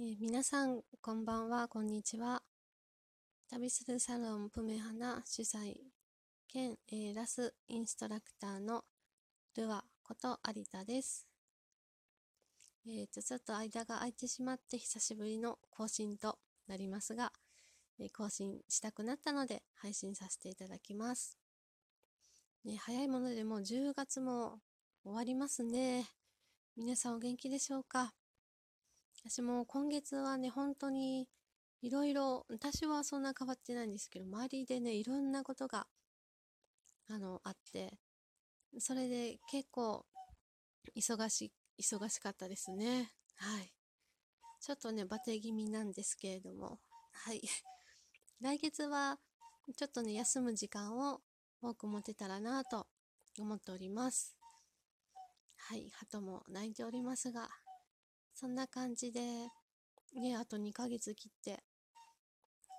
[0.00, 2.44] えー皆さん、こんばんは、こんにちは。
[3.50, 5.74] 旅するサロンプメハナ主催
[6.46, 8.84] 兼、えーラスインストラクターの
[9.56, 11.26] ルアこと有田です。
[12.86, 16.38] えーと、ちょっと間が空いてしまって久しぶりの更新と
[16.68, 17.32] なりますが、
[17.98, 21.36] えー更新したくなったので配信させていただきます。
[22.64, 24.60] ね、早いものでもう10月も
[25.02, 26.06] 終わりますね。
[26.76, 28.14] 皆さんお元気でしょうか？
[29.24, 31.28] 私も今月はね、本当に
[31.82, 35.86] いろいろ、私はそんな変わってないんですけど、周りでね、いろんなことが、
[37.08, 37.98] あの、あって、
[38.78, 40.06] それで結構、
[40.96, 43.12] 忙し、忙しかったですね。
[43.36, 43.72] はい。
[44.60, 46.78] ちょっとね、バテ気味なんですけれども、
[47.12, 47.42] はい。
[48.40, 49.18] 来月は、
[49.76, 51.22] ちょっとね、休む時間を
[51.60, 52.86] 多く持てたらなと
[53.38, 54.36] 思っております。
[55.56, 55.90] はい。
[55.90, 57.50] 鳩も鳴いておりますが、
[58.40, 59.20] そんな感じで、
[60.14, 61.60] ね、あと2ヶ月切って。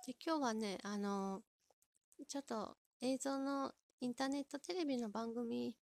[0.06, 1.42] で、今日はね、あの、
[2.26, 5.76] ちょっと映像のインターネットテレビの番組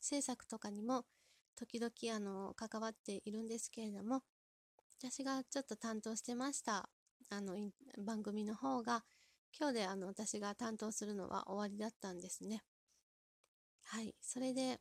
[0.00, 1.02] 制作とかにも
[1.56, 4.22] 時々あの関わっているんですけれども、
[5.00, 6.88] 私がちょっと担当してました
[7.28, 7.56] あの
[8.06, 9.02] 番組の方が、
[9.58, 12.62] 今日であの私が担当するのは終わりだったんですね。
[13.82, 14.14] はい。
[14.20, 14.78] それで、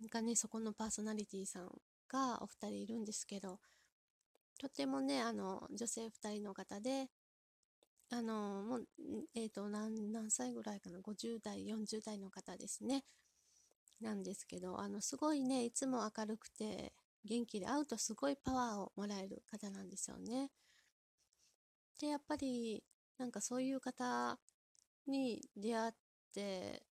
[0.00, 1.70] なんかね、そこのパーソナリティさん
[2.12, 3.60] がお二人いるんですけど、
[4.58, 7.10] とてもね、あの、女性二人の方で、
[8.10, 8.86] あの、もう、
[9.34, 13.04] えっと、何、何歳ぐらいかな、50代、40代の方ですね。
[14.00, 16.92] なんですけど、あの、すごいね、いつも明るくて、
[17.24, 20.50] 元気で会うとすごいパワーをもらえる方なんですよね。
[22.00, 22.84] で、やっぱり、
[23.18, 24.38] なんかそういう方
[25.06, 25.92] に出会っ
[26.34, 26.86] て、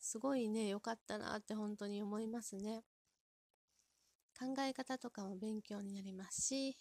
[0.00, 2.84] すごいね、良かったなって本当に思いますね。
[4.38, 6.76] 考え方とかも勉強になりますし、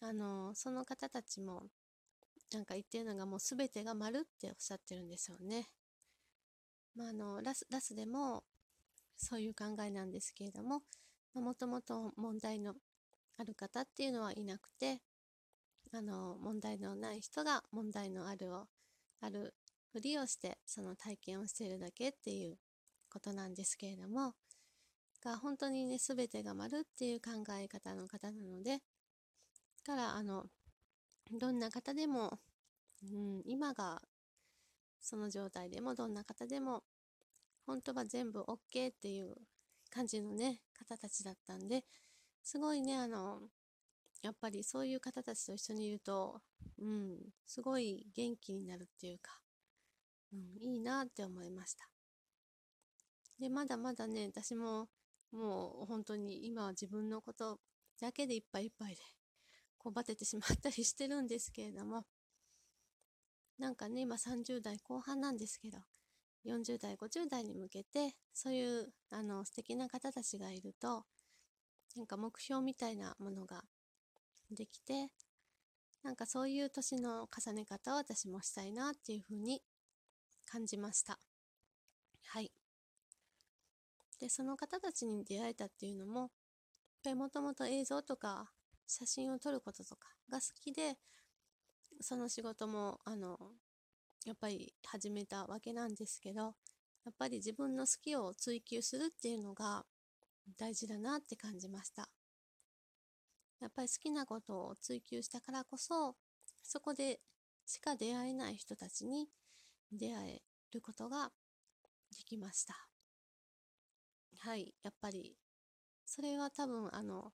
[0.00, 1.68] あの、その方たちも、
[2.52, 5.68] なんか言ってるのがもう全てが丸っておっしゃってるんですよね。
[6.94, 8.44] まあ、あの、ラス、ラスでも
[9.16, 10.82] そういう考えなんですけれども、
[11.34, 12.74] もともと問題の
[13.38, 15.00] ある方っていうのはいなくて、
[15.92, 18.66] あの、問題のない人が問題のあるを、
[19.20, 19.54] ある
[19.92, 22.58] ふりをして、その体験をしているだけっていう
[23.10, 24.34] ことなんですけれども、
[25.22, 28.80] が本当にね、すべてが丸っていう考え方の方なので、だ
[29.84, 30.46] から、あの、
[31.30, 32.38] どんな方でも、
[33.02, 34.02] うん、今が
[35.00, 36.82] その状態でもどんな方でも、
[37.66, 39.36] 本当は全部 OK っていう
[39.90, 41.84] 感じのね、方たちだったんで、
[42.42, 43.40] すごいね、あの、
[44.22, 46.40] やっぱりそういう方たちと一緒にいると、
[46.78, 49.40] うん、すごい元気になるっていうか、
[50.32, 51.88] うん、いいなって思いました。
[53.38, 54.88] で、まだまだね、私も
[55.32, 57.60] もう本当に今は自分のこと
[58.00, 59.02] だけでいっぱいいっぱいで、
[59.78, 62.04] こうバテてしまったりしてるんですけれども、
[63.58, 65.78] なんかね、今30代後半なんですけど、
[66.44, 71.04] 40代、50代に向けて、そういうあの素敵な方たちがいると、
[71.96, 73.64] なんか目標みたいなものが
[74.50, 75.08] できて、
[76.02, 79.62] なんかそういう年の重ね方を私もしたいなっていうふうに
[80.46, 81.18] 感じました。
[82.22, 82.50] はい。
[84.20, 86.28] で、その方たちに出会えたっていうのも、やっ
[87.04, 88.50] ぱりもともと映像とか
[88.86, 90.98] 写真を撮ることとかが好きで、
[92.00, 93.38] その仕事も、あの、
[94.26, 96.54] やっぱり始めたわけなんですけど、
[97.04, 99.86] やっぱり自分の好きを追求するっていうのが
[100.58, 102.10] 大事だなって感じました。
[103.60, 106.16] やっぱり好きなことを追求したからこそ、
[106.62, 107.20] そこで
[107.66, 109.28] しか出会えない人たちに
[109.92, 110.42] 出会え
[110.72, 111.30] ることが
[112.16, 112.89] できました。
[114.40, 115.36] はい、やっぱり、
[116.06, 117.32] それは多分、あの、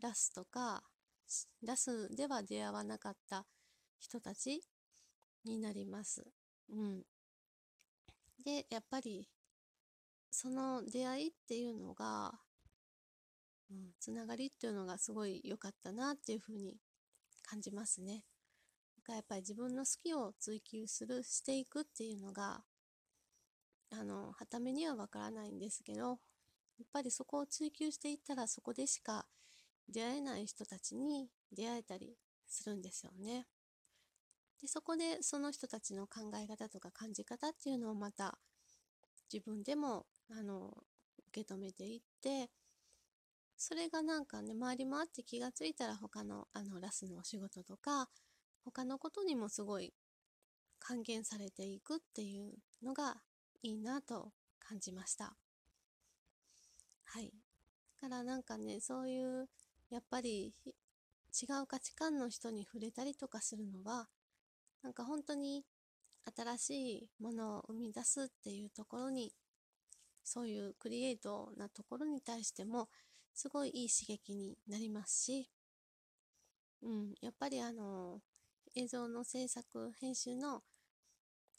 [0.00, 0.82] ラスとか、
[1.62, 3.46] ラスでは出会わなかった
[4.00, 4.62] 人たち
[5.44, 6.26] になります。
[6.70, 7.04] うん。
[8.44, 9.28] で、やっぱり、
[10.30, 12.40] その出会いっていうのが、
[13.70, 16.76] うん、つながりっていうのがすごい良かったなっていうふうに
[17.42, 18.24] 感じますね。
[18.96, 22.64] だからやっぱり自分の好きを追求する、していくっていうのが、
[23.90, 26.18] あの、はためにはわからないんですけど、
[26.78, 29.26] やっぱりそこを追求していったらそこでしか
[29.88, 32.16] 出会えない人たちに出会えたり
[32.46, 33.46] するんですよね。
[34.60, 38.38] で、そこでその人たちの考え方とか感じ方っていうのをまた
[39.32, 40.72] 自分でもあの
[41.28, 42.50] 受け止めていって、
[43.56, 48.08] それがなんかね、回り回って気がついたら他のあのラスのお仕事とか、
[48.64, 49.94] 他のことにもすごい
[50.78, 53.16] 還元されていくっていうのが
[53.62, 55.47] いいなと感じました。
[57.12, 57.32] はい。
[58.02, 59.48] だからなんかね、そういう、
[59.90, 64.08] やっぱり違う価値観の人に触れたりとかするのは、
[64.82, 65.64] なんか本当に
[66.36, 66.70] 新し
[67.04, 69.34] いものを生み出すっていうところに、
[70.24, 72.88] そういうクリエイトなところに対しても、
[73.34, 75.50] すごいいい刺激になりますし、
[76.82, 78.20] うん、やっぱりあの、
[78.74, 80.62] 映像の制作、編集の、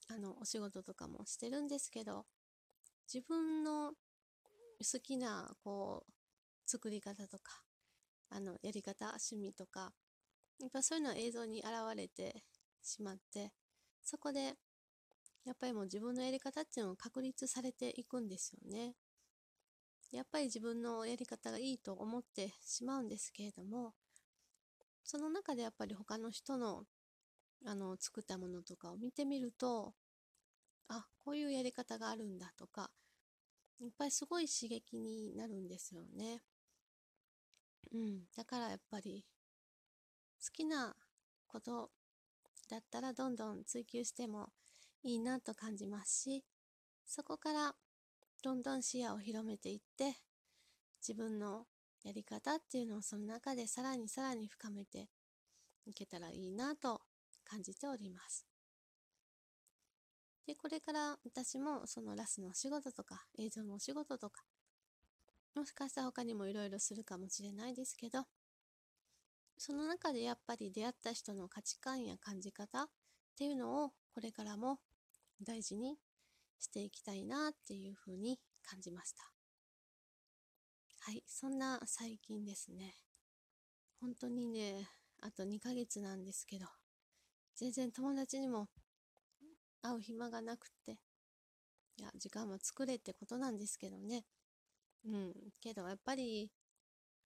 [0.10, 2.26] あの、お仕事とかもしてるんですけど、
[3.14, 3.94] 自分の
[4.80, 6.12] 好きな、こう、
[6.66, 7.64] 作り方とか、
[8.30, 9.94] あの、やり方、趣味とか、
[10.60, 12.44] やっぱそういうのは映像に現れて
[12.84, 13.54] しまって、
[14.04, 14.56] そこで、
[15.46, 18.96] やっぱりもう自分のやり方っていうのを確立されていくんですよね。
[20.12, 23.94] やっぱり自分のやり方がいいと思ってしまうんですけれども、
[25.04, 26.86] その中でやっぱり他の人の
[27.66, 29.94] あの作ったものとかを見てみると、
[30.90, 32.92] あ、こういうやり方があるんだとか、
[33.80, 36.42] やっぱりすごい刺激になるんですよね。
[37.92, 38.22] うん。
[38.36, 39.26] だからやっぱり
[40.44, 40.96] 好きな
[41.48, 41.92] こと
[42.70, 44.50] だったらどんどん追求しても
[45.04, 46.46] いいなと感じますし、
[47.06, 47.76] そこから
[48.44, 50.16] どんどん視野を広めていって、
[51.02, 51.66] 自分の
[52.04, 55.10] やり方っていうのをその中でさらにさらに深めて
[55.86, 57.02] いけたらいいなと
[57.46, 58.49] 感じております。
[60.50, 64.42] で、これから私もそのラスのお仕事とか映像のお仕事とか、
[65.54, 68.26] もしかしたら他にもいろいろするかもしれないですけど、
[69.60, 72.88] その中でやっぱり出会った人の価値観や感じ方っ
[73.38, 74.80] ていうのをこれからも
[75.44, 76.00] 大事に
[76.58, 79.32] していきたいなっていうふうに感じました。
[81.02, 82.96] はい、そんな最近ですね。
[84.02, 84.90] 本当にね、
[85.22, 86.66] あと2ヶ月なんですけど、
[87.56, 88.68] 全然友達にも
[89.82, 90.98] 会う暇がなくって、
[91.98, 94.26] いや、時間は作れってことなんですけどね。
[95.06, 96.52] うん、けどやっぱり、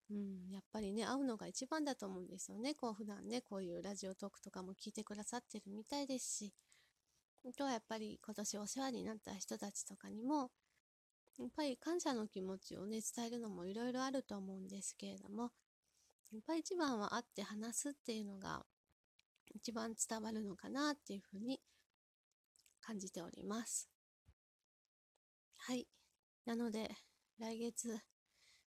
[0.10, 2.76] うん、やっぱりね、会うのが一番だと思うんですよね。
[2.76, 6.54] こう普段ね、こういうラジオトークとかも聞いてくださってるみたいですし、
[7.46, 10.52] あとはやっぱり今年お世話になった人たちとかにも、
[11.40, 15.52] やっぱり感謝の気持ちをね、伝えるのもいろいろあると思うんですけれども、
[16.32, 18.64] やっぱり一番は会って話すっていうのが
[19.54, 21.60] 一番伝わるのかなっていうふうに
[22.84, 23.90] 感じております。
[25.58, 25.88] はい。
[26.46, 26.92] なので、
[27.40, 28.00] 来月、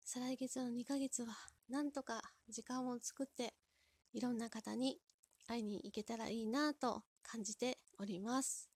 [0.05, 1.35] 再来月の2ヶ月は、
[1.69, 3.55] なんとか時間を作って、
[4.13, 5.01] いろんな方に
[5.49, 8.71] 会いに行けたらいいなと感じております。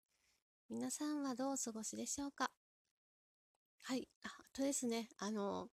[0.71, 2.51] 皆さんはどうお過ごしでしょうか？
[3.83, 4.09] はい。
[4.23, 5.69] あとですね、あの、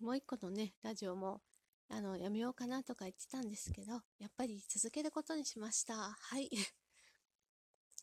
[0.00, 1.42] もう一個のね、ラジオも、
[1.90, 5.94] あの、やめようかなとか言ってたんですけど、やっぱり続けることにしました。
[5.96, 6.50] はい。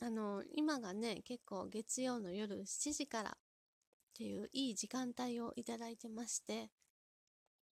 [0.01, 3.33] あの、今がね、結構月曜の夜7時からっ
[4.15, 6.71] ていういい時間帯をいただいてまして、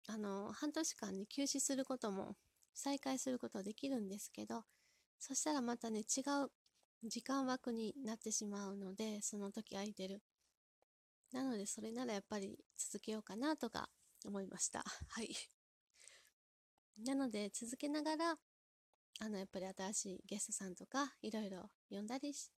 [0.07, 2.37] あの、半年間に休止することも
[2.75, 4.65] 再開することできるんですけど、
[5.19, 6.51] そしたらまたね、違う
[7.09, 10.23] 時間枠になってしまうので、その時空いてる。
[11.33, 13.91] なので、それならやっぱり続けようかなとか
[14.25, 14.83] 思いました。
[15.09, 15.35] はい。
[16.99, 18.39] なので、続けながら、
[19.21, 22.51] あの、やっぱり新しいゲストさんとか、いろいろ呼んだりし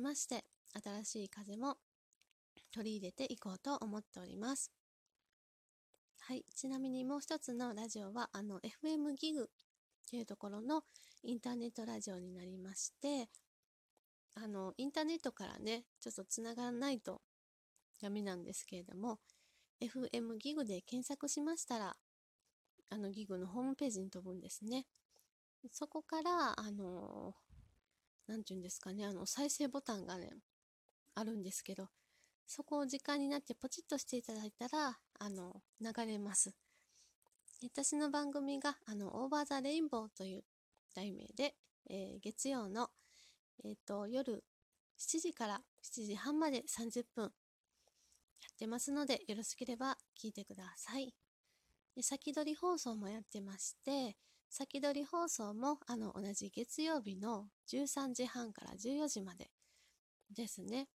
[0.00, 0.44] まして、
[0.82, 1.76] 新しい風も
[2.72, 4.72] 取り入れていこうと思っております。
[6.20, 6.44] はい。
[6.54, 9.46] ちなみにもう一つのラジオは、あの、FM ギグっ
[10.10, 10.82] ていうところの
[11.22, 13.28] インターネットラジオになりまして、
[14.34, 17.20] あの、インターネットからね、ちょっとつながらないと
[18.00, 19.18] ダメなんですけれども、
[19.80, 21.96] FM ギグで検索しましたら、
[22.90, 24.86] あのギグのホームページに飛ぶんですね。
[25.70, 27.34] そこから、あの、
[28.26, 30.30] なんて言うんですかね、あの、再生ボタンがね、
[31.14, 31.88] あるんですけど、
[32.46, 36.54] そこを時間になってポチッとしていただいたら、あの、流れます。
[37.62, 40.44] 私の番組が、あの、オーバーザレインボーという
[40.94, 41.54] 題名で、
[41.88, 42.90] えー、月曜の、
[43.64, 44.44] えっ、ー、と、夜
[44.98, 47.28] 7時から7時半まで30分や
[48.52, 51.14] ってますので、よろしければ聞いてください。
[51.94, 54.16] で先取り放送もやってまして、
[54.56, 59.50] 先取り放送も、あの、同じ月曜日の13時半から14時まで
[60.30, 60.86] ですね。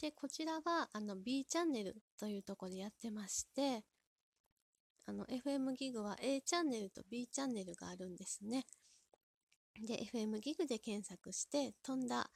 [0.00, 3.84] で、こちらは、あの、B チャンネルというところでやってまして、
[5.04, 8.64] あの、FM ギグは A チャンネルと B チャンネルがあるんですね。
[9.86, 12.30] で、FM ギグで検索して、飛んだ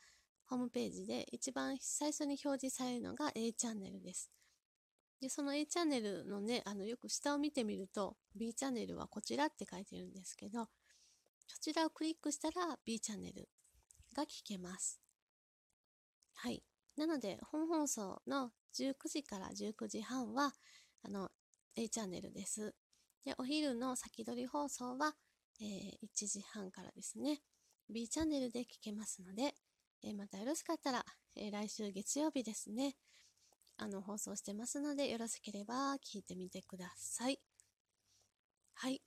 [0.44, 4.30] ホームページで一番最初に表示されるのが A チャンネルです。
[5.22, 10.66] で、その A チャンネルのね、あの、よく下を見てみると、B チャンネルはこちらって書いてるんですけど、
[11.46, 13.48] そちらをクリックしたら B チャンネル
[14.16, 15.00] が聞けます。
[16.34, 16.64] はい。
[16.96, 20.52] なので、本放送の19時から19時半は、
[21.04, 21.30] あの、
[21.76, 22.74] A チャンネルです。
[23.24, 25.14] で、お昼の先取り放送は、
[25.60, 27.42] えー、1時半からですね、
[27.88, 29.54] B チャンネルで聞けますので、
[30.02, 31.04] えー、またよろしかったら、
[31.36, 32.96] えー、来週月曜日ですね、
[33.82, 37.40] あの、放送してますので、よろしければ聞いてみてください。
[38.74, 39.02] はい。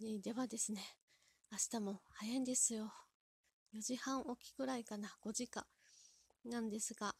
[0.00, 0.80] えではですね、
[1.50, 2.92] 明日も早いんですよ。
[3.72, 5.66] 4時半起きくらいかな、5時か。
[6.44, 7.16] なんですが、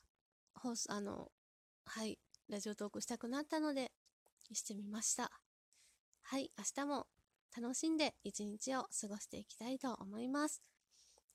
[0.55, 1.33] 放送、あの、
[1.85, 3.91] はい、ラジオトークしたくなったので、
[4.53, 5.33] してみました。
[6.23, 7.09] はい、明日も
[7.57, 10.74] 楽しんで一日を過ごしていきたいと思います。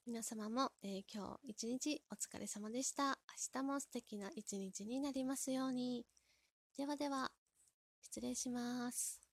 [0.05, 3.19] 皆様も、えー、今日一日お疲れ様でした。
[3.53, 6.05] 明日も素敵な一日になりますように。
[6.77, 7.31] ではでは、
[8.01, 9.28] 失礼します。